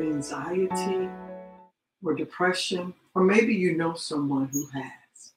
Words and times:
anxiety 0.00 1.08
or 2.04 2.14
depression? 2.14 2.94
Or 3.14 3.22
maybe 3.22 3.54
you 3.54 3.76
know 3.76 3.94
someone 3.94 4.48
who 4.52 4.66
has, 4.74 5.32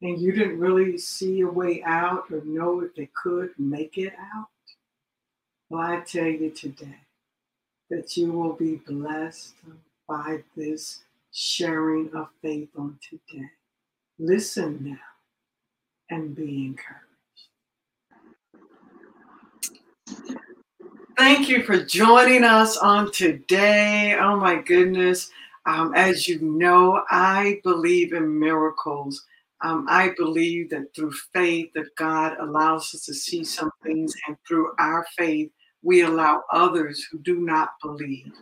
and 0.00 0.18
you 0.18 0.32
didn't 0.32 0.58
really 0.58 0.96
see 0.96 1.40
a 1.40 1.46
way 1.46 1.82
out 1.84 2.24
or 2.30 2.42
know 2.44 2.80
if 2.80 2.94
they 2.94 3.10
could 3.14 3.50
make 3.58 3.98
it 3.98 4.14
out? 4.34 4.48
Well, 5.68 5.82
I 5.82 6.00
tell 6.00 6.26
you 6.26 6.50
today 6.50 7.00
that 7.90 8.16
you 8.16 8.32
will 8.32 8.54
be 8.54 8.76
blessed 8.76 9.54
by 10.08 10.42
this 10.56 11.02
sharing 11.32 12.10
of 12.14 12.28
faith 12.40 12.70
on 12.76 12.98
today. 13.08 13.50
Listen 14.18 14.78
now 14.82 16.16
and 16.16 16.34
be 16.34 16.66
encouraged. 16.66 17.03
Thank 21.16 21.48
you 21.48 21.62
for 21.62 21.78
joining 21.78 22.42
us 22.42 22.76
on 22.76 23.12
today. 23.12 24.16
Oh 24.20 24.36
my 24.36 24.60
goodness. 24.60 25.30
Um, 25.64 25.94
as 25.94 26.26
you 26.26 26.40
know, 26.40 27.04
I 27.08 27.60
believe 27.62 28.12
in 28.12 28.38
miracles. 28.38 29.24
Um, 29.62 29.86
I 29.88 30.10
believe 30.16 30.70
that 30.70 30.92
through 30.94 31.12
faith 31.32 31.70
that 31.74 31.94
God 31.96 32.36
allows 32.40 32.92
us 32.94 33.04
to 33.06 33.14
see 33.14 33.44
some 33.44 33.70
things, 33.84 34.12
and 34.26 34.36
through 34.46 34.72
our 34.80 35.06
faith, 35.16 35.50
we 35.82 36.02
allow 36.02 36.42
others 36.52 37.06
who 37.10 37.18
do 37.20 37.40
not 37.40 37.70
believe 37.80 38.32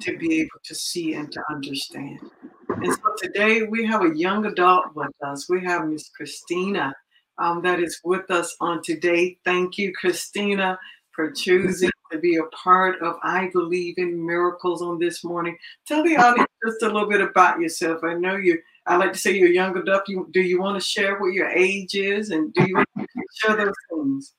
to 0.00 0.16
be 0.16 0.40
able 0.40 0.60
to 0.64 0.74
see 0.74 1.14
and 1.14 1.32
to 1.32 1.42
understand. 1.50 2.20
And 2.68 2.92
so 2.92 3.14
today 3.18 3.64
we 3.64 3.84
have 3.86 4.04
a 4.04 4.16
young 4.16 4.46
adult 4.46 4.94
with 4.94 5.12
us. 5.26 5.48
We 5.50 5.64
have 5.64 5.88
Miss 5.88 6.08
Christina 6.10 6.94
um, 7.38 7.60
that 7.62 7.80
is 7.80 8.00
with 8.04 8.30
us 8.30 8.54
on 8.60 8.82
today. 8.84 9.36
Thank 9.44 9.78
you, 9.78 9.92
Christina, 9.92 10.78
for 11.12 11.32
choosing 11.32 11.90
to 12.10 12.18
be 12.18 12.36
a 12.36 12.44
part 12.44 13.00
of 13.02 13.16
I 13.22 13.48
Believe 13.52 13.94
in 13.98 14.24
Miracles 14.24 14.82
on 14.82 14.98
this 14.98 15.24
morning. 15.24 15.56
Tell 15.86 16.02
the 16.02 16.16
audience 16.16 16.50
just 16.64 16.82
a 16.82 16.86
little 16.86 17.08
bit 17.08 17.20
about 17.20 17.60
yourself. 17.60 18.02
I 18.04 18.14
know 18.14 18.36
you. 18.36 18.58
I 18.86 18.96
like 18.96 19.12
to 19.12 19.18
say 19.18 19.32
you're 19.32 19.48
a 19.48 19.52
young 19.52 19.76
adult. 19.76 20.08
You, 20.08 20.28
do 20.32 20.40
you 20.40 20.60
want 20.60 20.80
to 20.80 20.86
share 20.86 21.18
what 21.20 21.32
your 21.32 21.48
age 21.48 21.94
is, 21.94 22.30
and 22.30 22.52
do 22.54 22.64
you 22.66 22.76
want 22.76 22.88
to 22.98 23.06
share 23.34 23.56
those 23.56 23.74
things? 23.90 24.34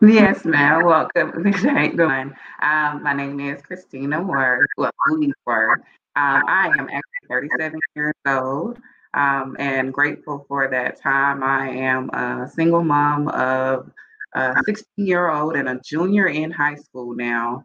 Yes, 0.00 0.44
ma'am. 0.44 0.84
Welcome. 0.84 1.52
How 1.52 1.82
you 1.82 1.96
doing? 1.96 2.34
Um, 2.60 3.02
my 3.02 3.14
name 3.14 3.40
is 3.40 3.62
Christina 3.62 4.22
Word. 4.22 4.66
Well, 4.76 4.90
Word. 5.46 5.80
Um, 6.16 6.42
I 6.46 6.68
am 6.78 6.88
actually 6.88 7.28
37 7.28 7.80
years 7.94 8.14
old 8.26 8.78
um, 9.14 9.56
and 9.58 9.92
grateful 9.92 10.44
for 10.48 10.68
that 10.68 11.00
time. 11.00 11.42
I 11.42 11.70
am 11.70 12.10
a 12.10 12.48
single 12.54 12.84
mom 12.84 13.28
of 13.28 13.90
a 14.36 14.54
16 14.66 15.06
year 15.06 15.30
old 15.30 15.56
and 15.56 15.68
a 15.68 15.80
junior 15.84 16.26
in 16.26 16.50
high 16.50 16.76
school 16.76 17.14
now. 17.14 17.64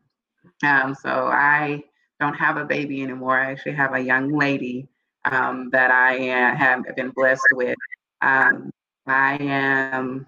Um, 0.64 0.95
so 0.95 1.28
I 1.28 1.83
don't 2.19 2.33
have 2.36 2.58
a 2.58 2.66
baby 2.66 3.03
anymore. 3.03 3.39
I 3.39 3.52
actually 3.52 3.73
have 3.73 3.94
a 3.94 4.00
young 4.00 4.38
lady 4.38 4.88
um, 5.25 5.69
that 5.72 5.91
I 5.91 6.13
have 6.55 6.83
been 6.95 7.09
blessed 7.09 7.47
with. 7.53 7.78
Um, 8.22 8.72
I 9.08 9.38
am 9.41 10.28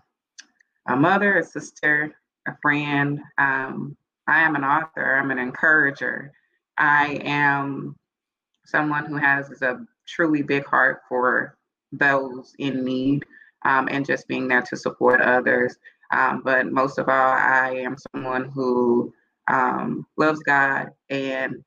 a 0.88 0.96
mother, 0.96 1.38
a 1.38 1.44
sister, 1.44 2.14
a 2.48 2.56
friend. 2.62 3.22
Um, 3.38 3.96
I 4.28 4.42
am 4.42 4.56
an 4.56 4.64
author, 4.64 5.16
I'm 5.16 5.32
an 5.32 5.40
encourager. 5.40 6.34
I 6.78 7.22
am 7.24 7.96
someone 8.66 9.06
who 9.06 9.16
has 9.16 9.62
a 9.62 9.86
truly 10.08 10.42
big 10.42 10.66
heart 10.66 11.02
for 11.08 11.58
those 11.92 12.54
in 12.58 12.84
need 12.84 13.26
um, 13.66 13.88
and 13.92 14.06
just 14.06 14.28
being 14.28 14.48
there 14.48 14.62
to 14.64 14.76
support 14.76 15.22
others. 15.22 15.78
Um, 16.14 16.42
but 16.44 16.72
most 16.72 17.00
of 17.00 17.10
all, 17.10 17.32
I 17.34 17.72
am 17.78 17.98
someone 18.14 18.50
who 18.50 19.14
um, 19.52 20.06
loves 20.16 20.40
God 20.40 20.90
and 21.10 21.64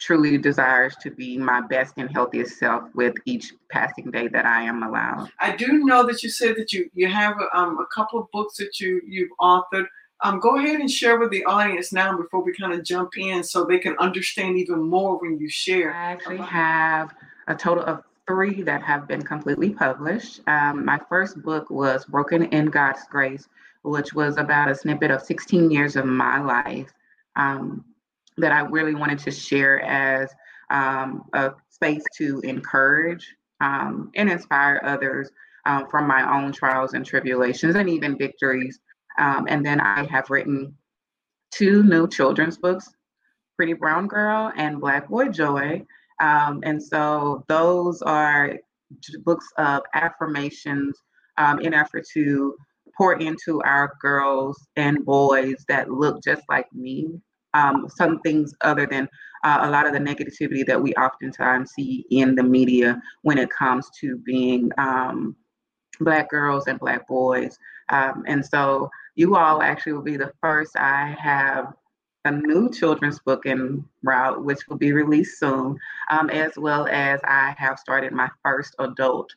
truly 0.00 0.36
desires 0.36 0.96
to 0.96 1.10
be 1.10 1.38
my 1.38 1.60
best 1.60 1.94
and 1.96 2.10
healthiest 2.10 2.58
self 2.58 2.82
with 2.94 3.14
each 3.24 3.52
passing 3.70 4.10
day 4.10 4.28
that 4.28 4.44
I 4.44 4.62
am 4.62 4.82
allowed. 4.82 5.30
I 5.38 5.54
do 5.56 5.84
know 5.84 6.04
that 6.06 6.22
you 6.22 6.28
said 6.28 6.56
that 6.56 6.72
you 6.72 6.90
you 6.94 7.08
have 7.08 7.36
um, 7.54 7.78
a 7.78 7.86
couple 7.94 8.20
of 8.20 8.30
books 8.32 8.56
that 8.58 8.80
you 8.80 9.00
you've 9.06 9.30
authored. 9.40 9.86
Um, 10.22 10.40
go 10.40 10.56
ahead 10.58 10.80
and 10.80 10.90
share 10.90 11.18
with 11.18 11.30
the 11.30 11.44
audience 11.44 11.92
now 11.92 12.16
before 12.16 12.42
we 12.42 12.54
kind 12.54 12.72
of 12.72 12.84
jump 12.84 13.16
in 13.16 13.42
so 13.44 13.64
they 13.64 13.78
can 13.78 13.96
understand 13.98 14.58
even 14.58 14.82
more 14.82 15.18
when 15.18 15.38
you 15.38 15.48
share. 15.48 15.94
I 15.94 16.12
actually 16.12 16.38
have 16.38 17.14
a 17.46 17.54
total 17.54 17.84
of 17.84 18.02
three 18.26 18.62
that 18.62 18.82
have 18.82 19.06
been 19.06 19.22
completely 19.22 19.70
published. 19.70 20.40
Um, 20.46 20.84
my 20.84 20.98
first 21.08 21.42
book 21.42 21.68
was 21.70 22.04
Broken 22.04 22.44
in 22.44 22.66
God's 22.66 23.04
Grace, 23.10 23.48
which 23.82 24.14
was 24.14 24.36
about 24.38 24.70
a 24.70 24.74
snippet 24.74 25.10
of 25.10 25.22
16 25.22 25.70
years 25.70 25.96
of 25.96 26.06
my 26.06 26.40
life. 26.40 26.92
Um, 27.36 27.84
that 28.36 28.52
I 28.52 28.60
really 28.60 28.94
wanted 28.94 29.18
to 29.20 29.30
share 29.30 29.80
as 29.82 30.30
um, 30.70 31.24
a 31.32 31.52
space 31.70 32.04
to 32.16 32.40
encourage 32.40 33.34
um, 33.60 34.10
and 34.16 34.30
inspire 34.30 34.80
others 34.84 35.30
um, 35.66 35.86
from 35.88 36.06
my 36.06 36.28
own 36.36 36.52
trials 36.52 36.94
and 36.94 37.06
tribulations 37.06 37.76
and 37.76 37.88
even 37.88 38.18
victories. 38.18 38.80
Um, 39.18 39.46
and 39.48 39.64
then 39.64 39.80
I 39.80 40.04
have 40.06 40.30
written 40.30 40.76
two 41.52 41.82
new 41.82 42.08
children's 42.08 42.58
books 42.58 42.90
Pretty 43.56 43.74
Brown 43.74 44.08
Girl 44.08 44.52
and 44.56 44.80
Black 44.80 45.08
Boy 45.08 45.28
Joy. 45.28 45.86
Um, 46.20 46.60
and 46.64 46.82
so 46.82 47.44
those 47.48 48.02
are 48.02 48.56
books 49.24 49.46
of 49.58 49.82
affirmations 49.94 50.96
um, 51.38 51.60
in 51.60 51.74
effort 51.74 52.04
to 52.14 52.54
pour 52.96 53.14
into 53.14 53.60
our 53.62 53.92
girls 54.00 54.66
and 54.76 55.04
boys 55.04 55.64
that 55.68 55.90
look 55.90 56.22
just 56.22 56.42
like 56.48 56.72
me 56.72 57.20
um, 57.54 57.88
some 57.88 58.20
things 58.20 58.52
other 58.60 58.86
than 58.86 59.08
uh, 59.44 59.60
a 59.62 59.70
lot 59.70 59.86
of 59.86 59.92
the 59.92 59.98
negativity 59.98 60.66
that 60.66 60.80
we 60.80 60.92
oftentimes 60.94 61.72
see 61.72 62.04
in 62.10 62.34
the 62.34 62.42
media 62.42 63.00
when 63.22 63.38
it 63.38 63.48
comes 63.50 63.88
to 64.00 64.16
being 64.18 64.70
um, 64.78 65.36
Black 66.00 66.28
girls 66.28 66.66
and 66.66 66.78
Black 66.78 67.06
boys. 67.06 67.56
Um, 67.90 68.24
and 68.26 68.44
so 68.44 68.90
you 69.14 69.36
all 69.36 69.62
actually 69.62 69.92
will 69.92 70.02
be 70.02 70.16
the 70.16 70.32
first. 70.40 70.76
I 70.76 71.16
have 71.20 71.72
a 72.24 72.30
new 72.30 72.70
children's 72.70 73.18
book 73.18 73.46
in 73.46 73.84
route, 74.02 74.44
which 74.44 74.66
will 74.68 74.78
be 74.78 74.92
released 74.92 75.38
soon, 75.38 75.78
um, 76.10 76.30
as 76.30 76.52
well 76.56 76.86
as 76.90 77.20
I 77.24 77.54
have 77.58 77.78
started 77.78 78.12
my 78.12 78.30
first 78.42 78.74
adult 78.78 79.30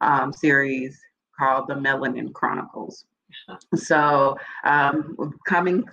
um, 0.00 0.32
series 0.32 1.00
called 1.38 1.68
The 1.68 1.74
Melanin 1.74 2.32
Chronicles. 2.32 3.04
So, 3.74 4.36
um, 4.64 5.16
coming 5.46 5.84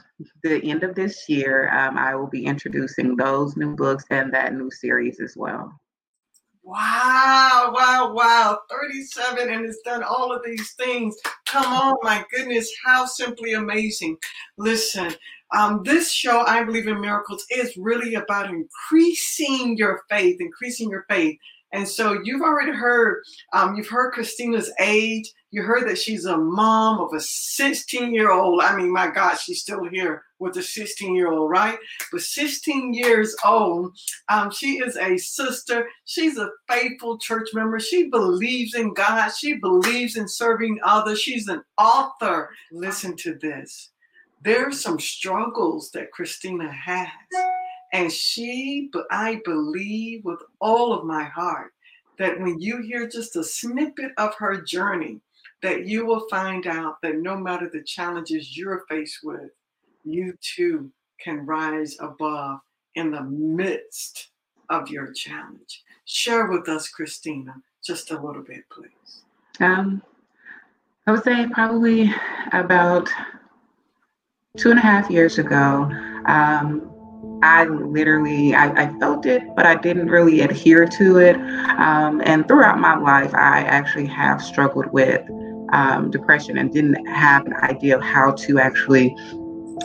the 0.43 0.61
end 0.61 0.83
of 0.83 0.93
this 0.93 1.29
year, 1.29 1.73
um, 1.73 1.97
I 1.97 2.13
will 2.13 2.27
be 2.27 2.45
introducing 2.45 3.15
those 3.15 3.55
new 3.55 3.77
books 3.77 4.03
and 4.09 4.33
that 4.33 4.53
new 4.53 4.69
series 4.69 5.21
as 5.21 5.37
well. 5.37 5.73
Wow, 6.63 7.71
wow, 7.73 8.11
wow. 8.13 8.59
37 8.69 9.49
and 9.49 9.65
it's 9.65 9.81
done 9.81 10.03
all 10.03 10.33
of 10.33 10.43
these 10.43 10.73
things. 10.73 11.15
Come 11.45 11.65
on, 11.65 11.95
my 12.03 12.25
goodness, 12.29 12.69
how 12.85 13.05
simply 13.05 13.53
amazing. 13.53 14.17
Listen, 14.57 15.15
um, 15.55 15.81
this 15.83 16.11
show, 16.11 16.43
I 16.45 16.63
Believe 16.63 16.87
in 16.87 17.01
Miracles, 17.01 17.45
is 17.49 17.75
really 17.77 18.15
about 18.15 18.49
increasing 18.49 19.77
your 19.77 20.01
faith, 20.09 20.37
increasing 20.39 20.89
your 20.89 21.05
faith. 21.09 21.37
And 21.71 21.87
so 21.87 22.19
you've 22.23 22.41
already 22.41 22.71
heard, 22.71 23.21
um, 23.53 23.75
you've 23.75 23.89
heard 23.89 24.11
Christina's 24.11 24.71
age. 24.79 25.31
You 25.51 25.61
heard 25.61 25.87
that 25.87 25.97
she's 25.97 26.25
a 26.25 26.37
mom 26.37 26.99
of 26.99 27.13
a 27.13 27.19
16 27.19 28.13
year 28.13 28.31
old. 28.31 28.61
I 28.61 28.75
mean, 28.75 28.91
my 28.91 29.09
God, 29.09 29.35
she's 29.35 29.61
still 29.61 29.83
here 29.91 30.23
with 30.39 30.57
a 30.57 30.63
16 30.63 31.15
year 31.15 31.31
old, 31.31 31.49
right? 31.49 31.77
But 32.11 32.21
16 32.21 32.93
years 32.93 33.35
old, 33.45 33.95
um, 34.29 34.51
she 34.51 34.79
is 34.79 34.97
a 34.97 35.17
sister. 35.17 35.87
She's 36.05 36.37
a 36.37 36.49
faithful 36.67 37.19
church 37.19 37.49
member. 37.53 37.79
She 37.79 38.09
believes 38.09 38.73
in 38.73 38.93
God. 38.93 39.29
She 39.29 39.55
believes 39.55 40.15
in 40.15 40.27
serving 40.27 40.79
others. 40.83 41.19
She's 41.21 41.47
an 41.47 41.63
author. 41.77 42.49
Listen 42.71 43.15
to 43.17 43.35
this. 43.35 43.91
There's 44.41 44.81
some 44.81 44.99
struggles 44.99 45.91
that 45.91 46.11
Christina 46.11 46.71
has 46.71 47.07
and 47.91 48.11
she, 48.11 48.89
but 48.93 49.05
I 49.11 49.41
believe 49.45 50.23
with 50.23 50.41
all 50.61 50.93
of 50.93 51.05
my 51.05 51.23
heart 51.23 51.73
that 52.17 52.39
when 52.39 52.59
you 52.59 52.81
hear 52.81 53.07
just 53.07 53.35
a 53.35 53.43
snippet 53.43 54.11
of 54.17 54.35
her 54.35 54.61
journey, 54.61 55.21
that 55.61 55.85
you 55.85 56.05
will 56.05 56.27
find 56.29 56.67
out 56.67 56.97
that 57.01 57.17
no 57.17 57.35
matter 57.35 57.69
the 57.71 57.83
challenges 57.83 58.55
you're 58.55 58.85
faced 58.89 59.19
with, 59.23 59.51
you 60.03 60.37
too 60.41 60.91
can 61.19 61.45
rise 61.45 61.97
above 61.99 62.59
in 62.95 63.11
the 63.11 63.23
midst 63.23 64.29
of 64.69 64.89
your 64.89 65.11
challenge. 65.13 65.83
Share 66.05 66.47
with 66.47 66.69
us, 66.69 66.89
Christina, 66.89 67.55
just 67.83 68.11
a 68.11 68.19
little 68.19 68.43
bit, 68.43 68.63
please. 68.71 69.23
Um, 69.59 70.01
I 71.07 71.11
would 71.11 71.23
say 71.23 71.47
probably 71.51 72.13
about 72.53 73.09
two 74.57 74.71
and 74.71 74.79
a 74.79 74.81
half 74.81 75.09
years 75.11 75.37
ago, 75.37 75.89
um, 76.25 76.91
I 77.43 77.65
literally 77.65 78.55
I, 78.55 78.85
I, 78.85 78.99
felt 78.99 79.25
it, 79.25 79.43
but 79.55 79.65
I 79.65 79.75
didn't 79.75 80.07
really 80.07 80.41
adhere 80.41 80.85
to 80.87 81.17
it. 81.17 81.35
Um, 81.35 82.21
and 82.25 82.47
throughout 82.47 82.79
my 82.79 82.97
life, 82.97 83.33
I 83.33 83.61
actually 83.61 84.07
have 84.07 84.41
struggled 84.41 84.87
with 84.91 85.21
um, 85.71 86.09
depression 86.09 86.57
and 86.57 86.73
didn't 86.73 87.05
have 87.05 87.45
an 87.45 87.53
idea 87.61 87.95
of 87.95 88.01
how 88.01 88.31
to 88.31 88.59
actually 88.59 89.15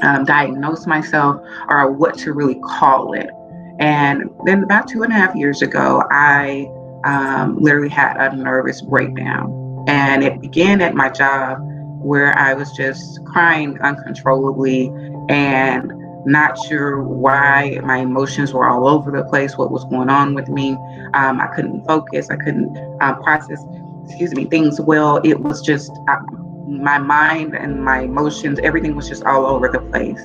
um, 0.03 0.25
diagnose 0.25 0.87
myself 0.87 1.41
or 1.69 1.93
what 1.93 2.17
to 2.19 2.33
really 2.33 2.59
call 2.65 3.13
it. 3.13 3.31
And 3.79 4.31
then 4.47 4.65
about 4.65 4.89
two 4.89 5.03
and 5.03 5.13
a 5.13 5.17
half 5.17 5.35
years 5.37 5.63
ago, 5.63 6.03
I 6.11 6.67
um, 7.05 7.59
literally 7.59 7.91
had 7.91 8.17
a 8.17 8.35
nervous 8.35 8.81
breakdown. 8.81 9.85
And 9.87 10.25
it 10.25 10.41
began 10.41 10.81
at 10.81 10.95
my 10.95 11.11
job 11.11 11.59
where 12.05 12.37
I 12.39 12.55
was 12.55 12.71
just 12.73 13.25
crying 13.25 13.81
uncontrollably 13.81 14.93
and 15.29 15.93
not 16.27 16.59
sure 16.67 17.03
why 17.03 17.81
my 17.83 17.99
emotions 17.99 18.53
were 18.53 18.69
all 18.69 18.87
over 18.87 19.11
the 19.11 19.25
place, 19.25 19.57
what 19.57 19.71
was 19.71 19.85
going 19.85 20.11
on 20.11 20.35
with 20.35 20.49
me. 20.49 20.73
Um, 21.15 21.41
I 21.41 21.49
couldn't 21.55 21.85
focus, 21.87 22.31
I 22.31 22.37
couldn't 22.37 22.77
uh, 23.01 23.15
process, 23.17 23.63
excuse 24.07 24.35
me, 24.35 24.45
things 24.45 24.81
well. 24.81 25.21
It 25.25 25.41
was 25.41 25.63
just 25.63 25.93
uh, 26.09 26.21
my 26.67 26.99
mind 26.99 27.55
and 27.55 27.83
my 27.85 28.01
emotions, 28.01 28.59
everything 28.63 28.97
was 28.97 29.09
just 29.09 29.25
all 29.25 29.47
over 29.47 29.69
the 29.69 29.81
place. 29.81 30.21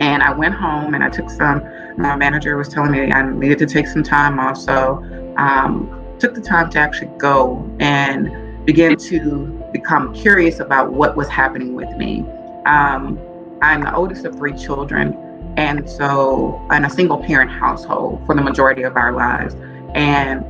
And 0.00 0.22
I 0.22 0.32
went 0.32 0.54
home 0.54 0.94
and 0.94 1.02
I 1.02 1.08
took 1.08 1.30
some, 1.30 1.62
my 1.96 2.16
manager 2.16 2.56
was 2.56 2.68
telling 2.68 2.90
me 2.90 3.12
I 3.12 3.22
needed 3.22 3.58
to 3.58 3.66
take 3.66 3.86
some 3.86 4.02
time 4.02 4.38
off. 4.38 4.58
So 4.58 5.02
um, 5.36 5.92
took 6.18 6.34
the 6.34 6.40
time 6.40 6.70
to 6.70 6.78
actually 6.78 7.10
go 7.18 7.70
and 7.80 8.64
begin 8.66 8.96
to 8.96 9.55
become 9.76 10.14
curious 10.14 10.60
about 10.60 10.92
what 10.92 11.16
was 11.16 11.28
happening 11.28 11.74
with 11.74 11.90
me. 11.96 12.24
Um, 12.64 13.18
I'm 13.62 13.82
the 13.82 13.94
oldest 13.94 14.24
of 14.24 14.34
three 14.36 14.56
children, 14.56 15.14
and 15.56 15.88
so 15.88 16.60
in 16.72 16.84
a 16.84 16.90
single 16.90 17.22
parent 17.22 17.50
household 17.50 18.24
for 18.26 18.34
the 18.34 18.42
majority 18.42 18.82
of 18.82 18.96
our 18.96 19.12
lives. 19.12 19.54
And 19.94 20.44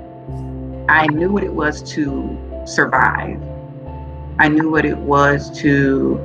I 0.88 1.06
knew 1.08 1.31
what 1.32 1.43
it 1.43 1.52
was 1.52 1.82
to 1.94 2.05
survive. 2.67 3.40
I 4.38 4.49
knew 4.49 4.70
what 4.70 4.84
it 4.84 4.99
was 4.99 5.50
to 5.62 6.20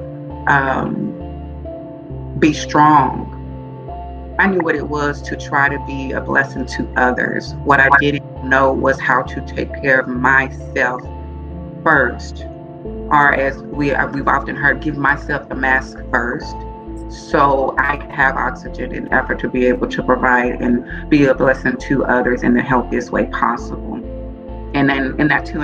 um, 0.48 1.18
be 2.38 2.54
strong. 2.54 3.30
I 4.38 4.48
knew 4.48 4.60
what 4.60 4.76
it 4.76 4.88
was 4.88 5.22
to 5.24 5.36
try 5.36 5.70
to 5.70 5.80
be 5.86 6.12
a 6.12 6.22
blessing 6.22 6.66
to 6.78 6.88
others. 6.98 7.54
What 7.64 7.80
I 7.80 7.90
didn't 8.00 8.44
know 8.44 8.72
was 8.74 9.00
how 9.00 9.24
to 9.24 9.42
take 9.46 9.72
care 9.82 10.00
of 10.00 10.08
myself 10.08 11.02
first, 11.84 12.46
or 13.12 13.34
as 13.34 13.62
we 13.64 13.92
uh, 13.92 14.08
we've 14.08 14.28
often 14.28 14.56
heard, 14.56 14.82
give 14.82 14.98
myself 14.98 15.50
the 15.50 15.56
mask 15.56 15.98
first, 16.12 16.56
so 17.10 17.76
I 17.78 17.98
have 18.12 18.38
oxygen 18.38 18.94
in 18.94 19.12
effort 19.12 19.40
to 19.40 19.50
be 19.50 19.66
able 19.66 19.88
to 19.90 20.02
provide 20.02 20.62
and 20.62 21.10
be 21.10 21.26
a 21.26 21.36
blessing 21.36 21.76
to 21.78 22.06
others 22.06 22.44
in 22.44 22.54
the 22.54 22.62
healthiest 22.62 23.12
way 23.12 23.26
possible. 23.26 23.96
And 24.74 24.90
then 24.90 25.20
in 25.20 25.28
that 25.28 25.46
two 25.46 25.60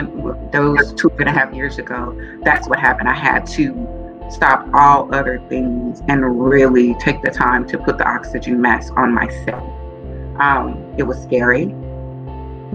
those 0.51 0.93
two 0.93 1.09
and 1.19 1.29
a 1.29 1.31
half 1.31 1.53
years 1.53 1.77
ago, 1.77 2.19
that's 2.43 2.67
what 2.67 2.79
happened. 2.79 3.07
I 3.07 3.15
had 3.15 3.45
to 3.47 4.27
stop 4.29 4.67
all 4.73 5.13
other 5.15 5.41
things 5.47 6.01
and 6.09 6.49
really 6.49 6.95
take 6.95 7.21
the 7.21 7.31
time 7.31 7.65
to 7.67 7.77
put 7.77 7.97
the 7.97 8.05
oxygen 8.05 8.59
mask 8.59 8.91
on 8.97 9.13
myself. 9.13 9.63
Um, 10.41 10.93
it 10.97 11.03
was 11.03 11.17
scary 11.23 11.67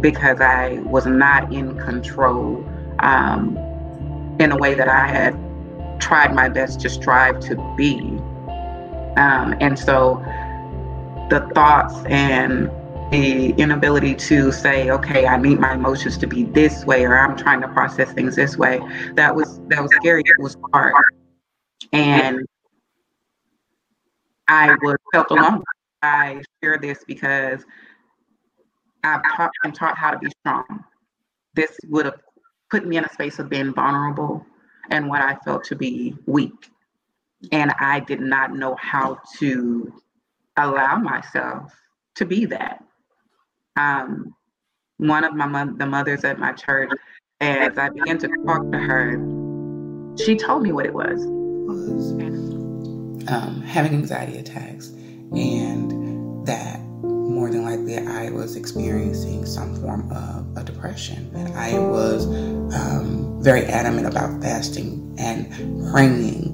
because 0.00 0.40
I 0.40 0.80
was 0.86 1.04
not 1.04 1.52
in 1.52 1.78
control 1.78 2.66
um, 3.00 3.58
in 4.38 4.52
a 4.52 4.56
way 4.56 4.74
that 4.74 4.88
I 4.88 5.06
had 5.06 5.38
tried 6.00 6.34
my 6.34 6.48
best 6.48 6.80
to 6.80 6.90
strive 6.90 7.40
to 7.40 7.56
be. 7.76 7.98
Um, 9.16 9.54
and 9.60 9.78
so 9.78 10.22
the 11.30 11.48
thoughts 11.54 11.94
and 12.06 12.70
the 13.12 13.50
inability 13.58 14.14
to 14.14 14.50
say, 14.50 14.90
okay, 14.90 15.26
I 15.26 15.36
need 15.36 15.60
my 15.60 15.74
emotions 15.74 16.16
to 16.18 16.26
be 16.26 16.44
this 16.44 16.84
way, 16.86 17.04
or 17.04 17.16
I'm 17.16 17.36
trying 17.36 17.60
to 17.60 17.68
process 17.68 18.12
things 18.12 18.36
this 18.36 18.56
way, 18.56 18.80
that 19.14 19.34
was 19.34 19.60
that 19.68 19.82
was 19.82 19.90
scary. 19.96 20.22
It 20.24 20.42
was 20.42 20.56
hard, 20.72 20.94
and 21.92 22.46
I 24.48 24.74
was 24.82 24.96
felt 25.12 25.30
alone. 25.30 25.62
I 26.00 26.42
share 26.62 26.78
this 26.78 27.04
because 27.06 27.64
I've 29.04 29.22
taught, 29.36 29.50
been 29.62 29.72
taught 29.72 29.96
how 29.98 30.10
to 30.10 30.18
be 30.18 30.30
strong. 30.40 30.84
This 31.54 31.78
would 31.88 32.06
have 32.06 32.18
put 32.72 32.86
me 32.86 32.96
in 32.96 33.04
a 33.04 33.12
space 33.12 33.38
of 33.38 33.50
being 33.50 33.74
vulnerable 33.74 34.44
and 34.90 35.06
what 35.06 35.20
I 35.20 35.36
felt 35.44 35.64
to 35.64 35.76
be 35.76 36.16
weak. 36.26 36.70
And 37.52 37.70
I 37.78 38.00
did 38.00 38.20
not 38.20 38.54
know 38.54 38.76
how 38.80 39.18
to 39.38 39.92
allow 40.56 40.96
myself 40.96 41.70
to 42.16 42.24
be 42.24 42.46
that. 42.46 42.82
Um, 43.76 44.34
one 44.96 45.22
of 45.22 45.34
my 45.34 45.46
mo- 45.46 45.76
the 45.76 45.84
mothers 45.84 46.24
at 46.24 46.38
my 46.38 46.52
church, 46.52 46.90
as 47.40 47.76
I 47.76 47.90
began 47.90 48.16
to 48.18 48.28
talk 48.46 48.62
to 48.72 48.78
her, 48.78 50.16
she 50.24 50.36
told 50.36 50.62
me 50.62 50.72
what 50.72 50.86
it 50.86 50.94
was. 50.94 51.22
Um, 53.28 53.62
having 53.62 53.92
anxiety 53.92 54.38
attacks, 54.38 54.88
and 54.88 56.46
that 56.46 56.80
more 57.42 57.50
than 57.50 57.64
likely 57.64 57.98
I 57.98 58.30
was 58.30 58.54
experiencing 58.54 59.44
some 59.46 59.74
form 59.80 60.08
of 60.12 60.56
a 60.56 60.62
depression. 60.62 61.28
And 61.34 61.52
I 61.54 61.76
was 61.76 62.24
um, 62.72 63.42
very 63.42 63.64
adamant 63.64 64.06
about 64.06 64.40
fasting 64.40 65.16
and 65.18 65.50
praying 65.90 66.52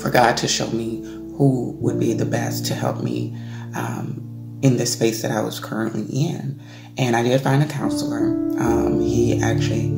for 0.00 0.10
God 0.10 0.36
to 0.38 0.48
show 0.48 0.68
me 0.72 1.00
who 1.36 1.76
would 1.78 2.00
be 2.00 2.12
the 2.12 2.24
best 2.24 2.66
to 2.66 2.74
help 2.74 3.04
me 3.04 3.38
um, 3.76 4.58
in 4.62 4.78
the 4.78 4.84
space 4.84 5.22
that 5.22 5.30
I 5.30 5.42
was 5.42 5.60
currently 5.60 6.06
in. 6.26 6.60
And 6.98 7.14
I 7.14 7.22
did 7.22 7.40
find 7.40 7.62
a 7.62 7.66
counselor. 7.66 8.34
Um, 8.58 9.00
he 9.00 9.40
actually 9.40 9.90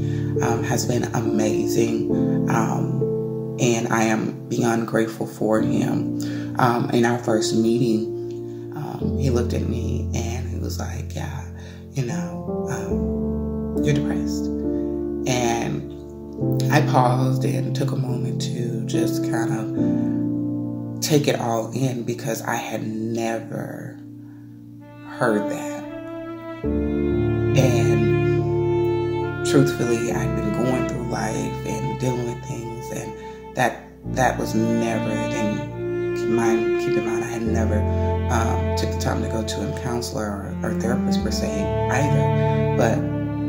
um, 0.43 0.63
has 0.63 0.85
been 0.85 1.05
amazing. 1.15 2.51
Um, 2.51 3.57
and 3.59 3.89
I 3.89 4.03
am 4.03 4.47
beyond 4.51 4.89
grateful 4.89 5.27
for 5.27 5.63
him. 5.63 6.21
Um, 6.59 6.91
in 6.91 7.07
our 7.07 7.19
first 7.19 7.55
meeting, 7.55 8.16
um, 9.03 9.19
he 9.19 9.31
looked 9.31 9.53
at 9.53 9.63
me 9.63 10.11
and 10.15 10.49
he 10.49 10.59
was 10.59 10.79
like, 10.79 11.15
Yeah, 11.15 11.45
you 11.93 12.05
know, 12.05 12.67
um, 12.71 13.85
you're 13.85 13.95
depressed. 13.95 14.45
And 15.29 15.93
I 16.73 16.83
paused 16.83 17.45
and 17.45 17.75
took 17.75 17.93
a 17.93 17.97
moment 17.97 18.43
to 18.43 18.85
just 18.87 19.23
kind 19.31 19.53
of 19.53 21.01
take 21.01 21.29
it 21.29 21.41
all 21.41 21.71
in 21.73 22.03
because 22.03 22.43
I 22.43 22.57
had 22.57 22.87
never 22.87 23.99
heard 25.07 25.51
that. 25.51 25.85
And 26.65 28.27
truthfully, 29.47 30.13
I'd 30.13 30.37
been 30.37 30.53
going 30.53 30.89
through 30.89 31.09
life 31.09 31.67
and 31.67 31.99
dealing 31.99 32.27
with 32.27 32.45
things, 32.45 32.91
and 32.91 33.57
that 33.57 33.85
that 34.15 34.39
was 34.39 34.55
never. 34.55 35.11
And 35.11 36.17
keep 36.17 36.29
mind, 36.29 36.81
keep 36.81 36.97
in 36.97 37.07
mind, 37.07 37.25
I 37.25 37.29
had 37.29 37.43
never 37.43 37.79
um, 38.31 38.77
took 38.77 38.91
the 38.91 38.99
time 39.01 39.23
to 39.23 39.29
go 39.29 39.43
to 39.43 39.75
a 39.75 39.81
counselor 39.83 40.57
or, 40.63 40.71
or 40.71 40.81
therapist 40.81 41.23
per 41.23 41.31
se 41.31 41.63
either. 41.91 42.77
But 42.77 42.99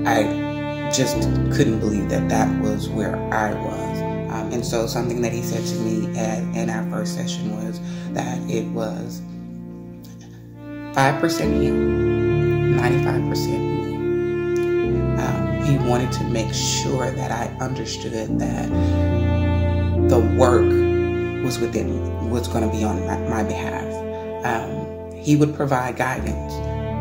I 0.07 0.47
just 0.91 1.21
couldn't 1.53 1.79
believe 1.79 2.09
that 2.09 2.29
that 2.29 2.61
was 2.61 2.87
where 2.89 3.15
I 3.33 3.53
was. 3.53 4.01
Um, 4.31 4.51
and 4.51 4.65
so 4.65 4.87
something 4.87 5.21
that 5.21 5.33
he 5.33 5.41
said 5.41 5.65
to 5.65 5.75
me 5.79 6.17
at, 6.17 6.39
in 6.55 6.69
our 6.69 6.89
first 6.89 7.15
session 7.15 7.55
was 7.55 7.79
that 8.13 8.37
it 8.49 8.65
was 8.67 9.21
5% 10.93 11.39
him, 11.61 12.77
95% 12.77 13.47
me. 13.47 13.97
Um, 15.21 15.63
he 15.63 15.77
wanted 15.89 16.11
to 16.13 16.23
make 16.25 16.53
sure 16.53 17.11
that 17.11 17.31
I 17.31 17.47
understood 17.63 18.39
that 18.39 18.69
the 20.09 20.19
work 20.37 20.87
was 21.43 21.59
within 21.59 22.29
was 22.29 22.47
going 22.47 22.69
to 22.69 22.75
be 22.75 22.83
on 22.83 23.05
my, 23.05 23.17
my 23.29 23.43
behalf 23.43 23.86
um, 24.45 25.11
he 25.13 25.35
would 25.35 25.55
provide 25.55 25.95
guidance, 25.97 26.53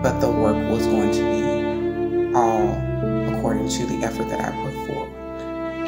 but 0.03 0.21
the 0.21 0.31
work 0.31 0.57
was 0.71 0.87
going 0.87 1.13
to 1.13 1.21
be 1.21 2.35
all 2.37 2.69
according 3.37 3.69
to 3.69 3.87
the 3.87 4.05
effort 4.05 4.29
that 4.29 4.41
I 4.41 4.51
put 4.63 4.87
forth. 4.87 5.13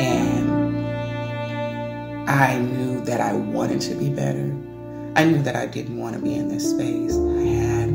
And 0.01 0.79
I 2.29 2.59
knew 2.59 3.01
that 3.05 3.21
I 3.21 3.33
wanted 3.33 3.81
to 3.83 3.95
be 3.95 4.11
better. 4.11 4.55
I 5.17 5.25
knew 5.25 5.43
that 5.43 5.57
I 5.57 5.67
didn't 5.67 5.99
want 5.99 6.15
to 6.15 6.23
be 6.23 6.35
in 6.35 6.49
this 6.49 6.71
space. 6.71 7.17
I 7.17 7.43
had 7.43 7.89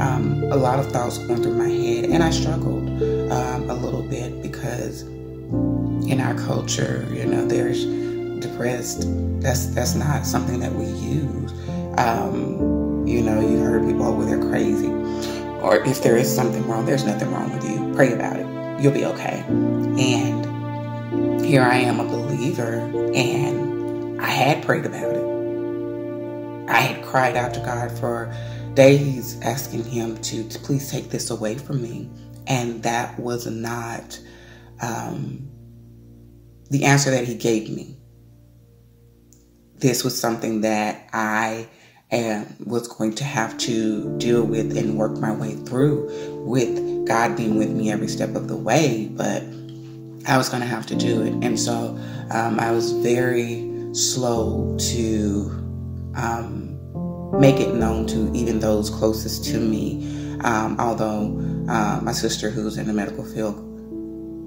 um, 0.00 0.44
a 0.50 0.56
lot 0.56 0.78
of 0.78 0.90
thoughts 0.90 1.18
going 1.18 1.42
through 1.42 1.56
my 1.56 1.68
head, 1.68 2.06
and 2.06 2.22
I 2.22 2.30
struggled 2.30 2.88
um, 3.30 3.68
a 3.68 3.74
little 3.74 4.02
bit 4.02 4.42
because 4.42 5.02
in 5.02 6.20
our 6.20 6.34
culture, 6.34 7.06
you 7.12 7.26
know, 7.26 7.44
there's 7.46 7.84
depressed. 8.40 9.04
That's 9.42 9.66
that's 9.66 9.94
not 9.94 10.24
something 10.24 10.60
that 10.60 10.72
we 10.72 10.86
use. 10.86 11.52
Um, 11.98 12.49
you 13.10 13.22
know, 13.22 13.40
you 13.40 13.58
heard 13.58 13.86
people, 13.86 14.06
oh, 14.06 14.14
well, 14.16 14.26
they're 14.26 14.40
crazy. 14.50 14.88
Or 15.62 15.76
if 15.86 16.02
there 16.02 16.16
is 16.16 16.34
something 16.34 16.66
wrong, 16.68 16.86
there's 16.86 17.04
nothing 17.04 17.32
wrong 17.32 17.52
with 17.54 17.64
you. 17.64 17.92
Pray 17.94 18.14
about 18.14 18.38
it. 18.38 18.82
You'll 18.82 18.94
be 18.94 19.06
okay. 19.06 19.44
And 19.48 20.46
here 21.44 21.62
I 21.62 21.76
am, 21.76 22.00
a 22.00 22.04
believer, 22.04 22.80
and 23.14 24.20
I 24.20 24.28
had 24.30 24.64
prayed 24.64 24.86
about 24.86 25.16
it. 25.16 25.38
I 26.68 26.80
had 26.80 27.04
cried 27.04 27.36
out 27.36 27.54
to 27.54 27.60
God 27.60 27.92
for 27.98 28.34
days, 28.74 29.40
asking 29.42 29.84
Him 29.84 30.18
to, 30.22 30.48
to 30.48 30.58
please 30.60 30.90
take 30.90 31.10
this 31.10 31.30
away 31.30 31.56
from 31.58 31.82
me. 31.82 32.10
And 32.46 32.82
that 32.84 33.18
was 33.20 33.46
not 33.46 34.20
um, 34.82 35.50
the 36.70 36.84
answer 36.84 37.10
that 37.12 37.26
He 37.26 37.36
gave 37.36 37.70
me. 37.70 37.96
this 39.78 40.04
was 40.04 40.18
something 40.20 40.62
that 40.62 41.08
I 41.12 41.68
and 42.10 42.54
was 42.64 42.88
going 42.88 43.14
to 43.14 43.24
have 43.24 43.56
to 43.58 44.18
deal 44.18 44.42
with 44.42 44.76
and 44.76 44.98
work 44.98 45.16
my 45.18 45.32
way 45.32 45.54
through 45.54 46.08
with 46.44 47.06
God 47.06 47.36
being 47.36 47.56
with 47.56 47.70
me 47.70 47.90
every 47.90 48.08
step 48.08 48.34
of 48.34 48.48
the 48.48 48.56
way. 48.56 49.08
But 49.12 49.42
I 50.26 50.36
was 50.36 50.48
going 50.48 50.60
to 50.60 50.68
have 50.68 50.86
to 50.86 50.96
do 50.96 51.22
it. 51.22 51.32
And 51.44 51.58
so 51.58 51.98
um, 52.30 52.58
I 52.60 52.72
was 52.72 52.92
very 52.92 53.68
slow 53.92 54.76
to 54.78 55.50
um, 56.16 57.40
make 57.40 57.60
it 57.60 57.74
known 57.74 58.06
to 58.08 58.32
even 58.34 58.60
those 58.60 58.90
closest 58.90 59.44
to 59.46 59.58
me. 59.58 60.38
Um, 60.42 60.78
although 60.78 61.38
uh, 61.68 62.00
my 62.02 62.12
sister, 62.12 62.50
who's 62.50 62.76
in 62.76 62.86
the 62.86 62.92
medical 62.92 63.24
field, 63.24 63.66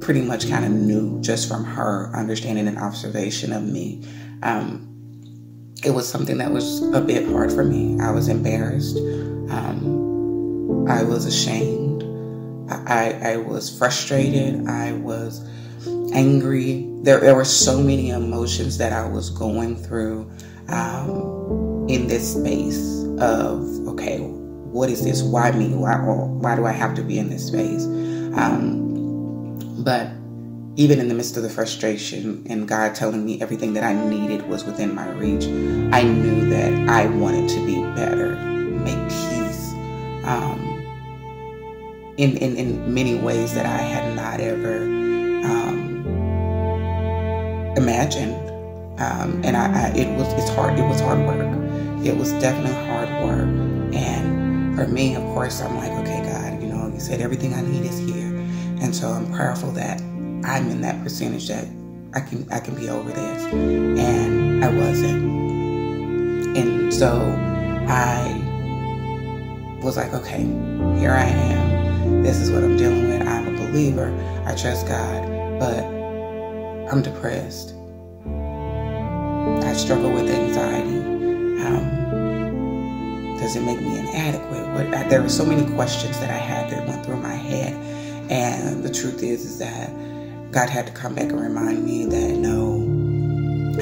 pretty 0.02 0.22
much 0.22 0.50
kind 0.50 0.66
of 0.66 0.72
knew 0.72 1.22
just 1.22 1.48
from 1.48 1.64
her 1.64 2.12
understanding 2.14 2.68
and 2.68 2.78
observation 2.78 3.54
of 3.54 3.64
me. 3.64 4.04
Um, 4.42 4.93
it 5.86 5.94
was 5.94 6.08
something 6.08 6.38
that 6.38 6.52
was 6.52 6.82
a 6.94 7.02
bit 7.02 7.28
hard 7.30 7.52
for 7.52 7.64
me. 7.64 8.00
I 8.00 8.12
was 8.12 8.30
embarrassed. 8.30 8.98
Um, 8.98 10.88
I 10.88 11.04
was 11.04 11.26
ashamed. 11.26 12.04
I, 12.70 13.34
I 13.34 13.38
was 13.38 13.76
frustrated. 13.78 14.68
I 14.68 14.94
was 14.94 15.46
angry. 16.14 16.90
There, 17.02 17.20
there 17.20 17.36
were 17.36 17.46
so 17.46 17.82
many 17.82 18.10
emotions 18.12 18.78
that 18.78 18.94
I 18.94 19.06
was 19.06 19.30
going 19.30 19.76
through 19.76 20.32
um, 20.70 21.86
in 21.90 22.08
this 22.08 22.34
space 22.34 23.04
of, 23.20 23.88
okay, 23.90 24.20
what 24.20 24.90
is 24.90 25.04
this? 25.04 25.22
Why 25.22 25.52
me? 25.52 25.76
Why, 25.76 25.98
why 25.98 26.56
do 26.56 26.66
I 26.66 26.72
have 26.72 26.96
to 26.96 27.04
be 27.04 27.20
in 27.20 27.30
this 27.30 27.48
space? 27.48 27.84
Um, 28.36 29.84
but 29.84 30.08
even 30.76 31.00
in 31.00 31.08
the 31.08 31.14
midst 31.14 31.38
of 31.38 31.44
the 31.44 31.50
frustration 31.50 32.46
and 32.50 32.68
God 32.68 32.96
telling 32.96 33.24
me 33.24 33.40
everything 33.42 33.74
that 33.74 33.84
I 33.84 33.94
needed 33.94 34.48
was 34.48 34.64
within 34.64 34.96
my 34.96 35.08
reach, 35.12 35.46
I 35.94 36.02
knew 36.02 36.50
that 36.50 36.90
I 36.90 37.06
wanted 37.06 37.48
to 37.50 37.66
be 37.66 37.76
better, 37.96 38.36
make 38.36 38.98
peace 39.08 39.72
um, 40.26 40.60
in, 42.18 42.38
in, 42.38 42.56
in 42.58 42.94
many 42.94 43.16
ways 43.16 43.54
that 43.54 43.68
I 43.68 43.78
had 43.78 44.16
not 44.16 44.40
ever 44.40 44.78
um, 45.46 46.04
imagined. 47.78 48.34
Um, 49.00 49.42
and 49.44 49.56
I, 49.56 49.90
I, 49.90 49.94
it 49.96 50.18
was 50.18 50.32
it's 50.34 50.50
hard 50.50 50.78
it 50.78 50.84
was 50.84 51.02
hard 51.02 51.20
work. 51.20 52.06
It 52.06 52.16
was 52.18 52.32
definitely 52.34 52.74
hard 52.86 53.10
work. 53.24 53.48
And 53.94 54.76
for 54.76 54.88
me, 54.88 55.16
of 55.16 55.24
course, 55.34 55.62
I'm 55.62 55.76
like, 55.76 55.92
okay, 55.92 56.22
God, 56.24 56.62
you 56.62 56.70
know, 56.70 56.88
you 56.92 57.00
said 57.00 57.22
everything 57.22 57.54
I 57.54 57.62
need 57.62 57.86
is 57.86 58.00
here. 58.00 58.36
And 58.82 58.96
so 58.96 59.10
I'm 59.10 59.32
prayerful 59.32 59.72
that 59.72 60.02
I'm 60.46 60.70
in 60.70 60.82
that 60.82 61.02
percentage 61.04 61.48
that 61.48 61.68
I 62.14 62.20
can 62.20 62.46
I 62.52 62.60
can 62.60 62.76
be 62.76 62.90
over 62.90 63.10
this, 63.10 63.44
and 63.54 64.64
I 64.64 64.70
wasn't. 64.70 65.24
And 66.58 66.94
so 66.94 67.10
I 67.88 68.40
was 69.82 69.98
like, 69.98 70.14
okay, 70.14 70.44
here 71.00 71.12
I 71.12 71.26
am. 71.26 72.22
This 72.24 72.40
is 72.40 72.52
what 72.52 72.64
I'm 72.64 72.78
dealing 72.78 73.10
with. 73.10 73.28
I'm 73.28 73.56
a 73.56 73.58
believer. 73.58 74.14
I 74.46 74.56
trust 74.56 74.88
God, 74.88 75.28
but 75.60 75.84
I'm 76.92 77.02
depressed. 77.02 77.74
I 79.66 79.74
struggle 79.74 80.12
with 80.12 80.30
anxiety. 80.30 81.00
Um, 81.66 83.38
does 83.40 83.56
it 83.56 83.62
make 83.64 83.82
me 83.82 83.98
inadequate? 83.98 84.68
What, 84.70 84.94
I, 84.94 85.08
there 85.08 85.22
were 85.22 85.30
so 85.30 85.46
many 85.46 85.66
questions 85.74 86.20
that 86.20 86.30
I 86.30 86.38
had 86.38 86.70
that 86.72 86.88
went 86.88 87.06
through 87.06 87.18
my 87.22 87.34
head, 87.34 87.74
and 88.32 88.84
the 88.84 88.94
truth 88.94 89.24
is, 89.24 89.46
is 89.46 89.58
that 89.60 89.90
God 90.54 90.70
had 90.70 90.86
to 90.86 90.94
come 90.94 91.16
back 91.16 91.32
and 91.32 91.42
remind 91.42 91.84
me 91.84 92.06
that 92.06 92.38
no, 92.38 92.76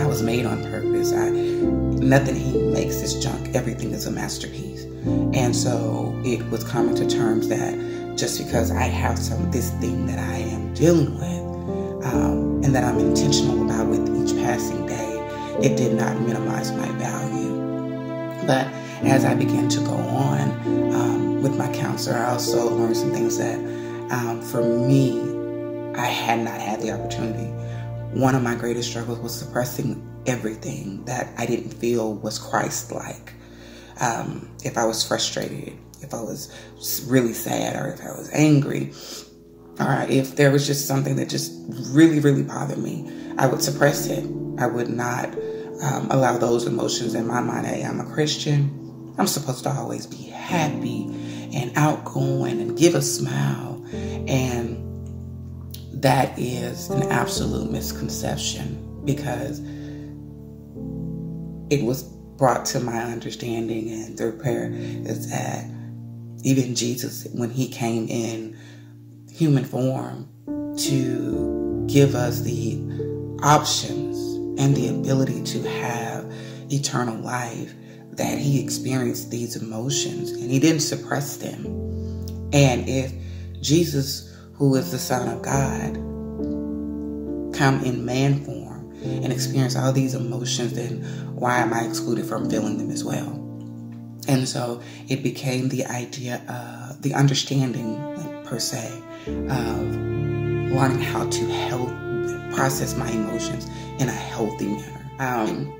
I 0.01 0.05
was 0.05 0.23
made 0.23 0.45
on 0.45 0.63
purpose. 0.63 1.11
I 1.11 1.29
nothing 1.29 2.35
He 2.35 2.57
makes 2.71 2.95
is 3.01 3.21
junk. 3.21 3.53
Everything 3.53 3.91
is 3.91 4.07
a 4.07 4.11
masterpiece. 4.11 4.85
And 5.33 5.53
so 5.53 6.17
it 6.23 6.41
was 6.49 6.63
coming 6.63 6.95
to 6.95 7.05
terms 7.09 7.49
that 7.49 7.73
just 8.17 8.37
because 8.37 8.71
I 8.71 8.83
have 8.83 9.19
some 9.19 9.51
this 9.51 9.71
thing 9.81 10.05
that 10.05 10.17
I 10.17 10.37
am 10.37 10.73
dealing 10.73 11.13
with, 11.15 12.05
um, 12.05 12.61
and 12.63 12.73
that 12.73 12.85
I'm 12.85 12.99
intentional 12.99 13.65
about 13.65 13.87
with 13.87 14.07
each 14.23 14.33
passing 14.41 14.85
day, 14.85 15.17
it 15.61 15.75
did 15.75 15.97
not 15.97 16.21
minimize 16.21 16.71
my 16.71 16.87
value. 16.93 18.47
But 18.47 18.67
as 19.03 19.25
I 19.25 19.35
began 19.35 19.67
to 19.67 19.79
go 19.81 19.95
on 19.95 20.51
um, 20.95 21.43
with 21.43 21.57
my 21.57 21.69
counselor, 21.73 22.15
I 22.15 22.31
also 22.31 22.73
learned 22.75 22.95
some 22.95 23.11
things 23.11 23.37
that, 23.39 23.57
um, 24.09 24.41
for 24.41 24.63
me, 24.63 25.40
I 26.01 26.07
had 26.07 26.39
not 26.39 26.59
had 26.59 26.81
the 26.81 26.91
opportunity. 26.91 27.45
One 28.19 28.33
of 28.33 28.41
my 28.41 28.55
greatest 28.55 28.89
struggles 28.89 29.19
was 29.19 29.35
suppressing 29.37 30.01
everything 30.25 31.05
that 31.05 31.29
I 31.37 31.45
didn't 31.45 31.75
feel 31.75 32.15
was 32.15 32.39
Christ 32.39 32.91
like. 32.91 33.33
Um, 33.99 34.49
if 34.63 34.79
I 34.79 34.85
was 34.85 35.07
frustrated, 35.07 35.77
if 36.01 36.15
I 36.15 36.21
was 36.21 36.51
really 37.07 37.33
sad, 37.33 37.75
or 37.75 37.87
if 37.89 38.01
I 38.01 38.17
was 38.17 38.31
angry, 38.33 38.93
or 39.79 40.05
if 40.09 40.35
there 40.35 40.49
was 40.49 40.65
just 40.65 40.87
something 40.87 41.17
that 41.17 41.29
just 41.29 41.53
really, 41.91 42.19
really 42.19 42.41
bothered 42.41 42.79
me, 42.79 43.07
I 43.37 43.45
would 43.45 43.61
suppress 43.61 44.07
it. 44.07 44.25
I 44.57 44.65
would 44.65 44.89
not 44.89 45.27
um, 45.83 46.09
allow 46.09 46.37
those 46.39 46.65
emotions 46.65 47.13
in 47.13 47.27
my 47.27 47.41
mind. 47.41 47.67
Hey, 47.67 47.83
I'm 47.83 47.99
a 47.99 48.05
Christian. 48.05 49.13
I'm 49.19 49.27
supposed 49.27 49.63
to 49.65 49.69
always 49.69 50.07
be 50.07 50.23
happy 50.23 51.03
and 51.53 51.71
outgoing 51.75 52.59
and 52.59 52.75
give 52.75 52.95
a 52.95 53.03
smile. 53.03 53.85
And 53.93 54.70
that 56.01 56.37
is 56.37 56.89
an 56.89 57.03
absolute 57.11 57.71
misconception 57.71 59.03
because 59.05 59.59
it 61.69 61.83
was 61.83 62.03
brought 62.37 62.65
to 62.65 62.79
my 62.79 63.03
understanding 63.03 63.89
and 63.91 64.17
through 64.17 64.37
prayer 64.39 64.71
is 64.71 65.29
that 65.29 65.65
even 66.43 66.73
Jesus, 66.73 67.27
when 67.33 67.51
he 67.51 67.67
came 67.67 68.07
in 68.07 68.57
human 69.31 69.63
form 69.63 70.27
to 70.77 71.85
give 71.87 72.15
us 72.15 72.41
the 72.41 72.77
options 73.43 74.17
and 74.59 74.75
the 74.75 74.87
ability 74.89 75.43
to 75.43 75.61
have 75.69 76.31
eternal 76.71 77.17
life, 77.17 77.73
that 78.13 78.37
he 78.37 78.61
experienced 78.61 79.29
these 79.29 79.55
emotions 79.55 80.31
and 80.31 80.49
he 80.49 80.59
didn't 80.59 80.81
suppress 80.81 81.37
them. 81.37 81.65
And 82.53 82.89
if 82.89 83.13
Jesus 83.61 84.30
who 84.53 84.75
is 84.75 84.91
the 84.91 84.99
Son 84.99 85.27
of 85.27 85.41
God, 85.41 85.95
come 87.55 87.83
in 87.83 88.05
man 88.05 88.43
form 88.43 88.91
and 89.03 89.31
experience 89.31 89.75
all 89.75 89.91
these 89.91 90.13
emotions, 90.13 90.73
then 90.73 91.03
why 91.35 91.57
am 91.57 91.73
I 91.73 91.83
excluded 91.83 92.25
from 92.25 92.49
feeling 92.49 92.77
them 92.77 92.91
as 92.91 93.03
well? 93.03 93.37
And 94.27 94.47
so 94.47 94.81
it 95.09 95.23
became 95.23 95.69
the 95.69 95.85
idea 95.85 96.41
of 96.47 97.01
the 97.01 97.13
understanding, 97.13 97.97
per 98.45 98.59
se, 98.59 98.91
of 99.27 99.81
learning 100.71 101.01
how 101.01 101.27
to 101.29 101.45
help 101.45 101.89
process 102.53 102.95
my 102.95 103.09
emotions 103.09 103.67
in 103.99 104.07
a 104.07 104.11
healthy 104.11 104.67
manner. 104.67 105.11
Um, 105.19 105.73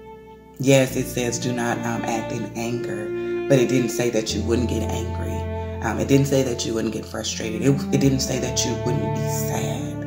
yes, 0.60 0.96
it 0.96 1.06
says 1.06 1.40
do 1.40 1.54
not 1.54 1.78
um, 1.80 2.04
act 2.04 2.32
in 2.32 2.46
anger, 2.56 3.48
but 3.48 3.60
it 3.60 3.70
didn't 3.70 3.90
say 3.90 4.10
that 4.10 4.34
you 4.34 4.42
wouldn't 4.44 4.70
get 4.70 4.84
angry. 4.84 5.51
Um, 5.82 6.00
it 6.00 6.08
didn't 6.08 6.28
say 6.28 6.44
that 6.44 6.66
you 6.66 6.74
wouldn't 6.74 6.94
get 6.94 7.06
frustrated. 7.06 7.62
It, 7.62 7.72
it 7.94 8.00
didn't 8.00 8.20
say 8.20 8.40
that 8.40 8.64
you 8.66 8.74
wouldn't 8.86 9.16
be 9.16 9.22
sad. 9.22 10.04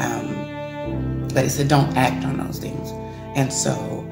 Um, 0.00 1.28
but 1.34 1.44
it 1.44 1.50
said 1.50 1.68
don't 1.68 1.94
act 1.96 2.24
on 2.24 2.38
those 2.38 2.58
things. 2.58 2.90
And 3.36 3.52
so 3.52 4.06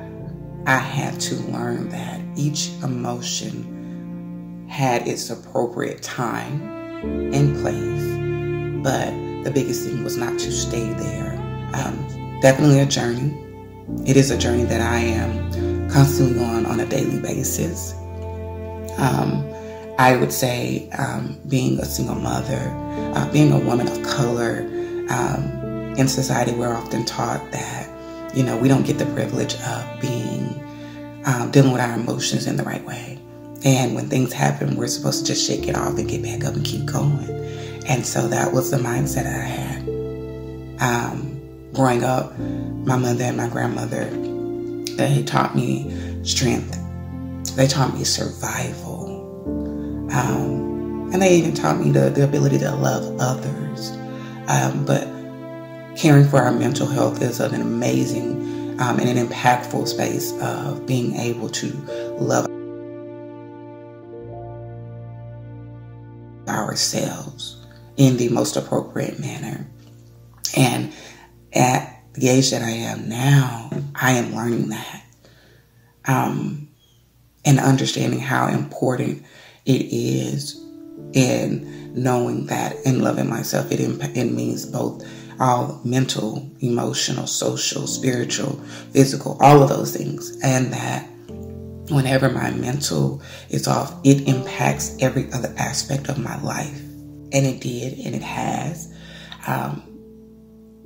I 0.66 0.76
had 0.76 1.18
to 1.20 1.34
learn 1.50 1.88
that 1.88 2.20
each 2.36 2.70
emotion 2.82 4.66
had 4.68 5.08
its 5.08 5.30
appropriate 5.30 6.02
time 6.02 6.60
and 7.32 7.56
place. 7.56 8.82
But 8.84 9.10
the 9.44 9.50
biggest 9.50 9.86
thing 9.86 10.04
was 10.04 10.16
not 10.18 10.38
to 10.38 10.52
stay 10.52 10.92
there. 10.92 11.32
Um, 11.72 12.38
definitely 12.42 12.80
a 12.80 12.86
journey. 12.86 13.34
It 14.06 14.16
is 14.18 14.30
a 14.30 14.36
journey 14.36 14.64
that 14.64 14.82
I 14.82 14.98
am 14.98 15.88
constantly 15.90 16.44
on 16.44 16.66
on 16.66 16.80
a 16.80 16.86
daily 16.86 17.18
basis. 17.18 17.94
Um, 18.98 19.42
I 19.98 20.16
would 20.16 20.32
say 20.32 20.88
um, 20.90 21.36
being 21.48 21.80
a 21.80 21.84
single 21.84 22.14
mother, 22.14 22.72
uh, 23.14 23.30
being 23.32 23.52
a 23.52 23.58
woman 23.58 23.88
of 23.88 24.02
color, 24.04 24.60
um, 25.10 25.58
in 25.98 26.06
society, 26.06 26.52
we're 26.52 26.72
often 26.72 27.04
taught 27.04 27.50
that, 27.50 27.90
you 28.36 28.44
know, 28.44 28.56
we 28.56 28.68
don't 28.68 28.86
get 28.86 28.98
the 28.98 29.06
privilege 29.06 29.56
of 29.56 30.00
being, 30.00 31.22
um, 31.26 31.50
dealing 31.50 31.72
with 31.72 31.80
our 31.80 31.94
emotions 31.94 32.46
in 32.46 32.56
the 32.56 32.62
right 32.62 32.84
way. 32.84 33.18
And 33.64 33.96
when 33.96 34.08
things 34.08 34.32
happen, 34.32 34.76
we're 34.76 34.86
supposed 34.86 35.26
to 35.26 35.32
just 35.32 35.44
shake 35.44 35.66
it 35.66 35.74
off 35.74 35.98
and 35.98 36.08
get 36.08 36.22
back 36.22 36.44
up 36.44 36.54
and 36.54 36.64
keep 36.64 36.86
going. 36.86 37.28
And 37.86 38.06
so 38.06 38.28
that 38.28 38.52
was 38.52 38.70
the 38.70 38.76
mindset 38.76 39.26
I 39.26 39.40
had. 39.40 39.78
Um, 40.80 41.40
growing 41.72 42.04
up, 42.04 42.38
my 42.38 42.96
mother 42.96 43.24
and 43.24 43.36
my 43.36 43.48
grandmother, 43.48 44.04
they 44.94 45.24
taught 45.24 45.56
me 45.56 46.22
strength. 46.22 46.78
They 47.56 47.66
taught 47.66 47.94
me 47.94 48.04
survival. 48.04 48.87
Um, 50.10 51.10
and 51.12 51.22
they 51.22 51.36
even 51.36 51.54
taught 51.54 51.80
me 51.80 51.90
the, 51.90 52.10
the 52.10 52.24
ability 52.24 52.58
to 52.58 52.74
love 52.74 53.16
others. 53.18 53.90
Um, 54.48 54.84
but 54.84 55.06
caring 55.96 56.28
for 56.28 56.40
our 56.40 56.52
mental 56.52 56.86
health 56.86 57.22
is 57.22 57.40
an 57.40 57.60
amazing 57.60 58.80
um, 58.80 59.00
in 59.00 59.16
an 59.16 59.26
impactful 59.26 59.88
space 59.88 60.32
of 60.40 60.86
being 60.86 61.16
able 61.16 61.48
to 61.48 61.68
love 62.18 62.46
ourselves 66.48 67.66
in 67.96 68.16
the 68.16 68.28
most 68.28 68.56
appropriate 68.56 69.18
manner. 69.18 69.66
And 70.56 70.92
at 71.52 72.02
the 72.14 72.28
age 72.28 72.50
that 72.50 72.62
I 72.62 72.70
am 72.70 73.08
now, 73.08 73.70
I 73.94 74.12
am 74.12 74.34
learning 74.34 74.68
that. 74.68 75.04
Um, 76.06 76.68
and 77.44 77.58
understanding 77.58 78.20
how 78.20 78.48
important 78.48 79.24
it 79.68 79.86
is 79.92 80.64
in 81.12 81.94
knowing 81.94 82.46
that 82.46 82.74
and 82.86 83.02
loving 83.02 83.28
myself, 83.28 83.70
it, 83.70 83.80
imp- 83.80 84.16
it 84.16 84.32
means 84.32 84.64
both 84.64 85.06
all 85.38 85.80
mental, 85.84 86.50
emotional, 86.60 87.26
social, 87.26 87.86
spiritual, 87.86 88.56
physical, 88.92 89.36
all 89.40 89.62
of 89.62 89.68
those 89.68 89.94
things. 89.94 90.38
And 90.42 90.72
that 90.72 91.06
whenever 91.90 92.30
my 92.30 92.50
mental 92.50 93.22
is 93.50 93.68
off, 93.68 93.94
it 94.04 94.26
impacts 94.26 94.96
every 95.00 95.30
other 95.32 95.54
aspect 95.58 96.08
of 96.08 96.18
my 96.18 96.40
life. 96.42 96.78
And 96.78 97.46
it 97.46 97.60
did, 97.60 97.98
and 98.06 98.14
it 98.14 98.22
has. 98.22 98.92
Um, 99.46 99.82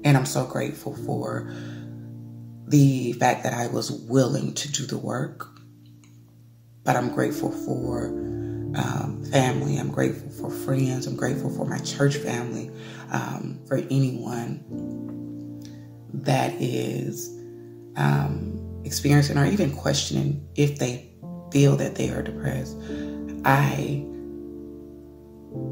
and 0.04 0.16
I'm 0.16 0.26
so 0.26 0.44
grateful 0.44 0.96
for 1.06 1.48
the 2.66 3.12
fact 3.12 3.44
that 3.44 3.52
I 3.52 3.68
was 3.68 3.92
willing 3.92 4.54
to 4.54 4.72
do 4.72 4.86
the 4.86 4.98
work. 4.98 5.48
But 6.84 6.96
I'm 6.96 7.14
grateful 7.14 7.52
for 7.52 8.10
um, 8.74 9.24
family. 9.30 9.78
I'm 9.78 9.90
grateful 9.90 10.30
for 10.30 10.50
friends. 10.50 11.06
I'm 11.06 11.16
grateful 11.16 11.50
for 11.50 11.66
my 11.66 11.78
church 11.78 12.16
family. 12.16 12.70
Um, 13.10 13.60
for 13.66 13.76
anyone 13.76 14.64
that 16.14 16.54
is 16.60 17.28
um, 17.96 18.82
experiencing 18.84 19.38
or 19.38 19.46
even 19.46 19.74
questioning 19.74 20.46
if 20.54 20.78
they 20.78 21.12
feel 21.50 21.76
that 21.76 21.94
they 21.94 22.10
are 22.10 22.22
depressed, 22.22 22.76
I 23.44 24.06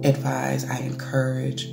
advise, 0.05 0.69
I 0.69 0.79
encourage, 0.81 1.67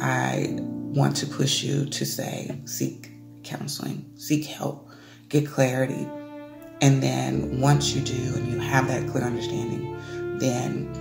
I 0.00 0.56
want 0.58 1.16
to 1.16 1.26
push 1.26 1.62
you 1.62 1.86
to 1.86 2.04
say, 2.04 2.60
seek 2.64 3.10
counseling, 3.44 4.10
seek 4.16 4.44
help, 4.44 4.90
get 5.28 5.46
clarity. 5.46 6.06
And 6.80 7.02
then 7.02 7.60
once 7.60 7.94
you 7.94 8.02
do 8.02 8.36
and 8.36 8.48
you 8.52 8.58
have 8.58 8.88
that 8.88 9.08
clear 9.08 9.24
understanding, 9.24 9.97
then 10.40 10.92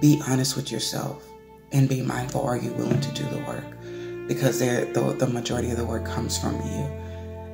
be 0.00 0.20
honest 0.28 0.56
with 0.56 0.70
yourself 0.70 1.26
and 1.72 1.88
be 1.88 2.02
mindful 2.02 2.42
are 2.42 2.56
you 2.56 2.72
willing 2.74 3.00
to 3.00 3.12
do 3.12 3.24
the 3.30 3.38
work? 3.44 3.64
Because 4.28 4.58
the, 4.58 5.16
the 5.18 5.26
majority 5.26 5.70
of 5.70 5.76
the 5.76 5.84
work 5.84 6.04
comes 6.04 6.38
from 6.38 6.54
you. 6.54 7.04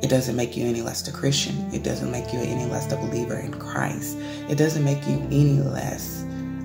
It 0.02 0.08
doesn't 0.08 0.36
make 0.36 0.56
you 0.56 0.66
any 0.66 0.82
less 0.82 1.06
a 1.08 1.12
Christian. 1.12 1.54
It 1.74 1.82
doesn't 1.82 2.10
make 2.10 2.32
you 2.32 2.40
any 2.40 2.64
less 2.66 2.90
a 2.90 2.96
believer 2.96 3.36
in 3.36 3.52
Christ. 3.52 4.16
It 4.48 4.56
doesn't 4.56 4.84
make 4.84 5.06
you 5.06 5.18
any 5.26 5.60
less 5.60 6.22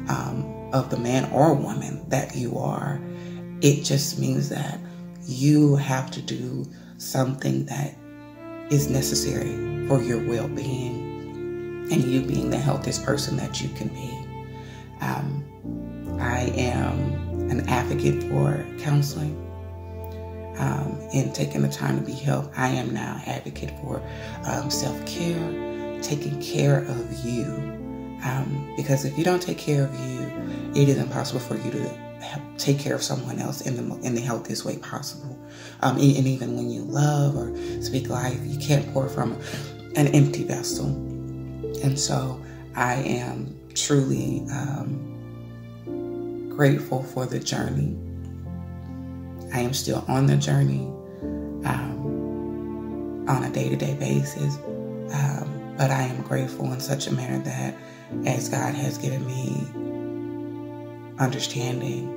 um, 0.08 0.70
of 0.74 0.90
the 0.90 0.98
man 0.98 1.30
or 1.32 1.54
woman 1.54 2.08
that 2.10 2.36
you 2.36 2.58
are. 2.58 3.00
It 3.62 3.84
just 3.84 4.20
means 4.20 4.50
that 4.50 4.80
you 5.26 5.76
have 5.76 6.12
to 6.12 6.22
do 6.22 6.66
something 6.98 7.66
that 7.66 7.96
is 8.70 8.90
necessary 8.90 9.88
for 9.88 10.02
your 10.02 10.26
well 10.28 10.48
being 10.48 11.05
and 11.92 12.04
you 12.04 12.22
being 12.22 12.50
the 12.50 12.58
healthiest 12.58 13.04
person 13.04 13.38
that 13.38 13.62
you 13.62 13.70
can 13.70 13.88
be. 13.90 14.12
Um, 15.02 15.44
I 16.20 16.52
am 16.56 17.50
an 17.52 17.68
advocate 17.70 18.24
for 18.24 18.66
counseling 18.80 19.42
um, 20.58 20.98
and 21.14 21.34
taking 21.36 21.62
the 21.62 21.70
time 21.70 22.00
to 22.00 22.06
be 22.06 22.14
helped. 22.14 22.58
I 22.58 22.70
am 22.70 22.94
now 22.94 23.22
advocate 23.26 23.72
for 23.82 24.02
um, 24.46 24.70
self 24.70 25.06
care, 25.06 26.02
taking 26.02 26.42
care 26.42 26.80
of 26.80 27.26
you. 27.26 27.46
Um, 28.24 28.74
because 28.76 29.06
if 29.06 29.18
you 29.18 29.24
don't 29.24 29.42
take 29.42 29.58
care 29.58 29.84
of 29.86 29.94
you, 30.00 30.82
it 30.82 30.90
is 30.90 30.98
impossible 30.98 31.42
for 31.42 31.58
you 31.58 31.72
to 31.72 32.06
take 32.58 32.80
care 32.80 32.96
of 32.96 33.04
someone 33.04 33.40
else 33.40 33.62
in 33.62 33.76
the 33.76 33.96
in 34.06 34.16
the 34.16 34.22
healthiest 34.22 34.66
way 34.66 34.78
possible. 34.78 35.38
Um, 35.82 35.98
and 35.98 36.04
even 36.04 36.56
when 36.56 36.70
you 36.70 36.82
love 36.82 37.36
or 37.36 37.56
speak 37.82 38.10
life, 38.10 38.40
you 38.44 38.58
can't 38.58 38.92
pour 38.94 39.10
from 39.10 39.40
an 39.96 40.08
empty 40.08 40.44
vessel. 40.44 41.15
And 41.84 42.00
so 42.00 42.42
I 42.76 42.96
am 42.96 43.56
truly 43.74 44.46
um, 44.52 45.12
grateful 46.56 47.04
for 47.04 47.26
the 47.26 47.40
journey. 47.40 47.98
I 49.54 49.60
am 49.60 49.74
still 49.74 50.04
on 50.08 50.26
the 50.26 50.38
journey 50.38 50.88
um, 51.66 53.26
on 53.28 53.44
a 53.44 53.50
day 53.50 53.70
to 53.70 53.76
day 53.76 53.96
basis. 53.96 54.58
Um, 55.14 55.76
but 55.78 55.92
I 55.92 56.04
am 56.04 56.22
grateful 56.24 56.72
in 56.72 56.80
such 56.80 57.08
a 57.08 57.14
manner 57.14 57.44
that 57.44 57.76
as 58.26 58.50
God 58.50 58.74
has 58.76 58.98
given 58.98 59.26
me 59.26 59.68
understanding 61.20 62.12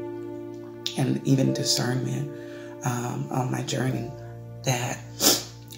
and 0.96 1.20
even 1.26 1.52
discernment 1.52 2.30
um, 2.84 3.28
on 3.30 3.50
my 3.50 3.62
journey 3.62 4.10
that 4.64 4.98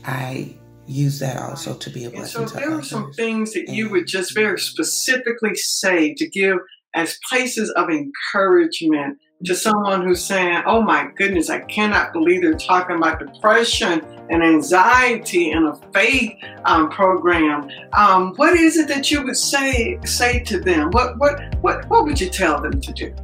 I 0.04 0.54
use 0.86 1.18
that 1.20 1.36
also 1.36 1.74
to 1.74 1.90
be 1.90 2.04
a 2.04 2.10
blessing. 2.10 2.42
And 2.42 2.50
so, 2.50 2.58
there 2.58 2.72
are 2.72 2.82
some 2.82 3.12
things 3.12 3.52
that 3.52 3.68
and, 3.68 3.76
you 3.76 3.90
would 3.90 4.06
just 4.06 4.34
very 4.34 4.58
specifically 4.58 5.54
say 5.54 6.14
to 6.14 6.28
give 6.28 6.58
as 6.94 7.18
places 7.28 7.70
of 7.70 7.88
encouragement 7.88 9.18
to 9.44 9.54
someone 9.54 10.06
who's 10.06 10.24
saying, 10.24 10.62
Oh 10.66 10.82
my 10.82 11.08
goodness, 11.16 11.48
I 11.48 11.60
cannot 11.60 12.12
believe 12.12 12.42
they're 12.42 12.54
talking 12.54 12.96
about 12.96 13.20
depression 13.20 14.04
and 14.30 14.42
anxiety 14.42 15.50
in 15.50 15.64
a 15.64 15.74
faith 15.92 16.32
um, 16.64 16.90
program. 16.90 17.68
Um, 17.92 18.34
what 18.36 18.54
is 18.54 18.76
it 18.76 18.88
that 18.88 19.10
you 19.10 19.22
would 19.22 19.36
say 19.36 19.98
say 20.04 20.40
to 20.44 20.60
them? 20.60 20.90
What 20.90 21.18
what 21.18 21.54
what 21.60 21.88
what 21.88 22.04
would 22.04 22.20
you 22.20 22.28
tell 22.28 22.60
them 22.60 22.80
to 22.80 22.92
do? 22.92 23.14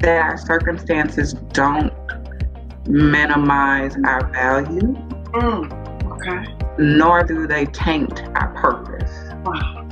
That 0.00 0.20
our 0.22 0.38
circumstances 0.38 1.32
don't 1.52 1.92
minimize 2.86 3.96
our 4.04 4.30
value. 4.32 4.94
Mm, 5.32 6.12
okay. 6.12 6.54
Nor 6.78 7.22
do 7.24 7.46
they 7.46 7.66
taint 7.66 8.22
our 8.34 8.48
purpose. 8.54 9.12
Wow. 9.44 9.84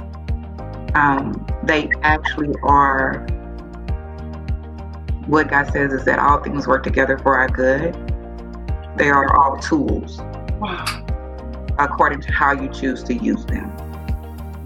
Um, 0.95 1.47
they 1.65 1.91
actually 2.03 2.55
are 2.63 3.27
what 5.27 5.51
God 5.51 5.71
says 5.73 5.93
is 5.93 6.05
that 6.05 6.19
all 6.19 6.41
things 6.43 6.67
work 6.67 6.85
together 6.85 7.19
for 7.19 7.37
our 7.37 7.49
good. 7.49 7.95
They 8.97 9.11
are 9.11 9.37
all 9.37 9.59
tools. 9.59 10.19
Wow. 10.61 10.85
According 11.79 12.21
to 12.23 12.33
how 12.33 12.53
you 12.53 12.69
choose 12.69 13.03
to 13.05 13.15
use 13.15 13.45
them. 13.45 13.71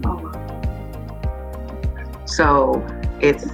Wow. 0.03 0.31
So 2.25 2.85
it's 3.19 3.47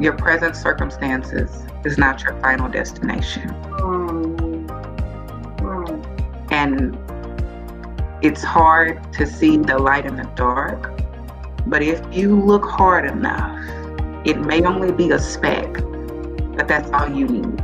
your 0.00 0.14
present 0.14 0.56
circumstances 0.56 1.62
is 1.84 1.98
not 1.98 2.22
your 2.22 2.38
final 2.40 2.68
destination. 2.68 3.48
And 6.56 6.96
it's 8.24 8.42
hard 8.42 9.12
to 9.12 9.26
see 9.26 9.58
the 9.58 9.78
light 9.78 10.06
in 10.06 10.16
the 10.16 10.28
dark. 10.36 10.98
But 11.66 11.82
if 11.82 12.00
you 12.10 12.34
look 12.34 12.64
hard 12.64 13.04
enough, 13.04 13.60
it 14.24 14.40
may 14.40 14.64
only 14.64 14.90
be 14.90 15.10
a 15.10 15.18
speck, 15.18 15.70
but 16.56 16.66
that's 16.66 16.90
all 16.92 17.14
you 17.14 17.28
need. 17.28 17.62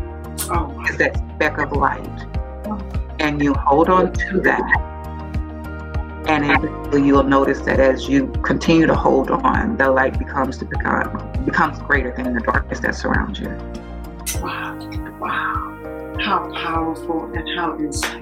Oh. 0.51 0.85
Is 0.91 0.99
that 0.99 1.17
speck 1.35 1.57
of 1.57 1.73
light. 1.73 2.07
And 3.19 3.41
you 3.41 3.55
hold 3.55 3.89
on 3.89 4.13
to 4.13 4.41
that. 4.43 4.77
And 6.29 6.45
eventually 6.45 7.07
you'll 7.07 7.23
notice 7.23 7.61
that 7.61 7.81
as 7.81 8.11
you 8.11 8.27
continue 8.45 8.87
to 8.87 8.95
hold 8.95 9.31
on, 9.31 9.79
the 9.79 9.91
light 9.91 10.19
becomes 10.19 10.59
to 10.59 10.67
become 10.67 11.33
becomes 11.47 11.79
greater 11.79 12.13
than 12.15 12.35
the 12.35 12.41
darkness 12.41 12.81
that 12.81 12.95
surrounds 12.95 13.41
you. 13.41 13.49
Wow. 14.43 14.79
Wow. 15.19 16.17
How 16.21 16.53
powerful 16.55 17.25
and 17.35 17.49
how 17.57 17.79
insightful. 17.79 18.22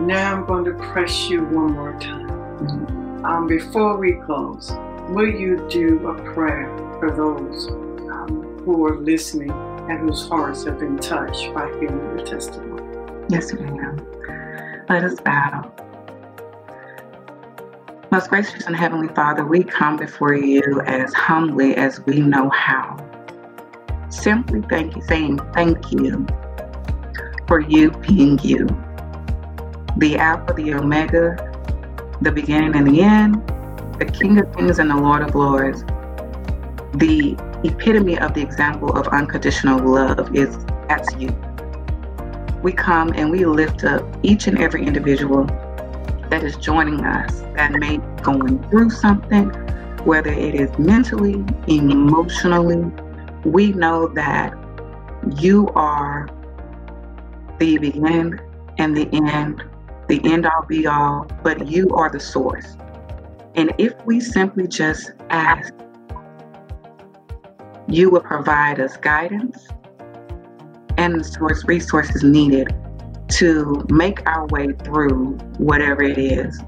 Now 0.00 0.36
I'm 0.36 0.46
going 0.46 0.64
to 0.64 0.74
press 0.92 1.28
you 1.28 1.44
one 1.44 1.72
more 1.72 1.98
time. 1.98 2.28
Mm-hmm. 2.28 3.24
Um, 3.24 3.46
before 3.46 3.96
we 3.96 4.12
close, 4.26 4.72
will 5.08 5.28
you 5.28 5.66
do 5.68 6.06
a 6.08 6.14
prayer 6.32 6.66
for 7.00 7.10
those 7.10 7.68
um, 8.10 8.60
who 8.64 8.84
are 8.86 8.96
listening 8.98 9.50
and 9.88 10.00
whose 10.00 10.28
hearts 10.28 10.64
have 10.64 10.78
been 10.78 10.98
touched 10.98 11.52
by 11.54 11.68
hearing 11.78 12.16
your 12.16 12.24
testimony. 12.24 12.82
Yes, 13.28 13.52
ma'am. 13.52 14.04
Let 14.88 15.04
us 15.04 15.20
bow. 15.20 15.72
Most 18.10 18.28
gracious 18.28 18.66
and 18.66 18.76
heavenly 18.76 19.08
Father, 19.08 19.44
we 19.44 19.64
come 19.64 19.96
before 19.96 20.34
you 20.34 20.80
as 20.86 21.12
humbly 21.12 21.74
as 21.76 22.04
we 22.06 22.20
know 22.20 22.50
how. 22.50 22.96
Simply 24.08 24.62
thank 24.62 24.94
you, 24.94 25.02
saying 25.02 25.38
thank 25.52 25.92
you 25.92 26.26
for 27.48 27.60
you 27.60 27.90
being 27.90 28.38
you. 28.42 28.66
The 29.96 30.18
Alpha, 30.18 30.52
the 30.52 30.74
Omega, 30.74 31.36
the 32.20 32.32
beginning 32.32 32.74
and 32.76 32.86
the 32.86 33.02
end, 33.02 33.34
the 33.98 34.04
King 34.04 34.38
of 34.38 34.54
Kings 34.54 34.78
and 34.78 34.90
the 34.90 34.96
Lord 34.96 35.22
of 35.22 35.34
Lords, 35.34 35.82
the 36.94 37.36
epitome 37.64 38.18
of 38.18 38.34
the 38.34 38.42
example 38.42 38.96
of 38.96 39.08
unconditional 39.08 39.78
love 39.78 40.34
is 40.34 40.56
that's 40.88 41.14
you. 41.16 41.34
we 42.62 42.72
come 42.72 43.12
and 43.14 43.30
we 43.30 43.44
lift 43.44 43.84
up 43.84 44.02
each 44.22 44.46
and 44.46 44.58
every 44.58 44.84
individual 44.84 45.44
that 46.30 46.42
is 46.42 46.56
joining 46.56 47.04
us 47.04 47.40
that 47.54 47.72
may 47.72 47.98
be 47.98 48.22
going 48.22 48.62
through 48.68 48.90
something, 48.90 49.48
whether 50.04 50.32
it 50.32 50.54
is 50.54 50.76
mentally, 50.78 51.44
emotionally. 51.68 52.84
We 53.44 53.72
know 53.72 54.08
that 54.08 54.52
you 55.38 55.68
are 55.76 56.28
the 57.58 57.78
beginning 57.78 58.40
and 58.78 58.96
the 58.96 59.08
end, 59.12 59.62
the 60.08 60.20
end 60.24 60.46
all 60.46 60.64
be 60.66 60.86
all, 60.86 61.26
but 61.42 61.66
you 61.66 61.90
are 61.90 62.10
the 62.10 62.20
source. 62.20 62.76
And 63.54 63.72
if 63.78 63.94
we 64.04 64.20
simply 64.20 64.68
just 64.68 65.12
ask, 65.30 65.72
you 67.88 68.10
will 68.10 68.20
provide 68.20 68.80
us 68.80 68.96
guidance 68.96 69.68
and 70.98 71.20
the 71.20 71.24
source 71.24 71.64
resources 71.64 72.22
needed 72.22 72.74
to 73.28 73.84
make 73.88 74.26
our 74.28 74.46
way 74.46 74.72
through 74.84 75.32
whatever 75.58 76.02
it 76.02 76.18
is. 76.18 76.60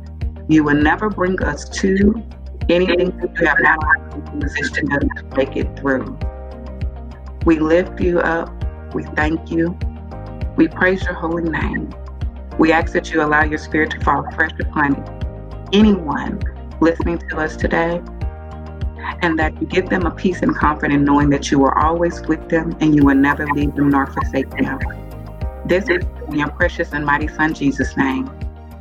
You 0.48 0.64
will 0.64 0.74
never 0.74 1.11
bring 1.11 1.42
us 1.42 1.68
to 1.81 2.22
anything 2.68 3.16
that 3.18 3.38
you 3.38 3.46
have 3.46 3.59
not 3.61 4.40
positioned 4.40 4.92
us 4.92 5.05
to 5.16 5.37
make 5.37 5.57
it 5.57 5.79
through. 5.79 6.18
We 7.44 7.59
lift 7.59 8.01
you 8.01 8.20
up. 8.20 8.53
We 8.94 9.05
thank 9.05 9.51
you. 9.51 9.79
We 10.57 10.68
praise 10.68 11.03
your 11.05 11.14
holy 11.14 11.48
name. 11.48 11.92
We 12.59 12.73
ask 12.73 12.92
that 12.92 13.12
you 13.12 13.23
allow 13.23 13.44
your 13.44 13.59
spirit 13.59 13.90
to 13.92 14.01
fall 14.01 14.25
fresh 14.33 14.51
upon 14.61 15.05
anyone 15.73 16.42
listening 16.81 17.18
to 17.31 17.38
us 17.38 17.57
today 17.57 18.03
and 19.23 19.38
that 19.38 19.61
you 19.61 19.66
give 19.66 19.88
them 19.88 20.07
a 20.07 20.11
peace 20.11 20.42
and 20.42 20.55
comfort 20.55 20.90
in 20.90 21.05
knowing 21.05 21.31
that 21.31 21.51
you 21.51 21.64
are 21.64 21.79
always 21.79 22.21
with 22.23 22.49
them 22.49 22.77
and 22.81 22.97
you 22.97 23.05
will 23.05 23.14
never 23.14 23.47
leave 23.55 23.75
them 23.77 23.90
nor 23.90 24.07
forsake 24.07 24.51
them. 24.51 24.79
This 25.66 25.88
is 25.88 26.05
in 26.29 26.38
your 26.38 26.51
precious 26.51 26.92
and 26.92 27.05
mighty 27.05 27.29
Son, 27.29 27.55
Jesus' 27.55 27.97
name. 27.97 28.29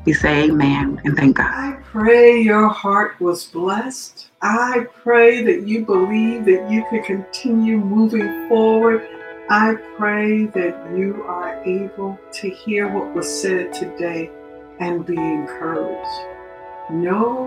We 0.06 0.14
say 0.14 0.46
amen 0.46 1.02
and 1.04 1.16
thank 1.16 1.38
God. 1.38 1.52
I 1.52 1.78
pray 1.84 2.40
your 2.40 2.70
heart 2.70 3.20
was 3.20 3.46
blessed. 3.46 4.30
I 4.42 4.86
pray 5.04 5.44
that 5.44 5.68
you 5.68 5.86
believe 5.86 6.46
that 6.46 6.72
you 6.72 6.86
can 6.90 7.04
continue 7.04 7.78
moving 7.78 8.48
forward. 8.48 9.08
I 9.50 9.76
pray 9.98 10.48
that 10.48 10.92
you 10.94 11.24
are 11.26 11.64
able 11.64 12.20
to 12.34 12.50
hear 12.50 12.90
what 12.94 13.16
was 13.16 13.42
said 13.42 13.72
today 13.72 14.30
and 14.82 15.06
be 15.06 15.16
encouraged. 15.16 16.20
Know 16.92 17.46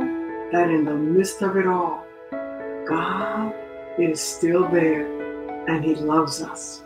that 0.51 0.71
in 0.71 0.87
the 0.87 0.95
midst 0.95 1.43
of 1.43 1.59
it 1.59 1.67
all, 1.67 2.07
God 2.89 3.55
is 3.99 4.19
still 4.19 4.67
there 4.71 5.05
and 5.69 5.85
He 5.85 5.95
loves 5.95 6.41
us. 6.41 6.83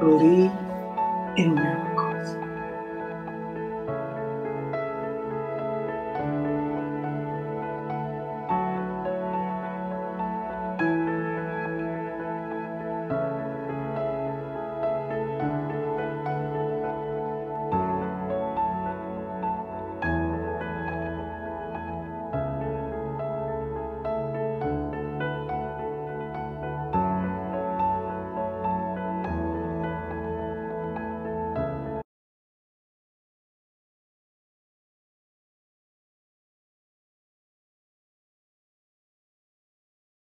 Believe 0.00 0.50
in 1.36 1.54
miracles. 1.54 2.11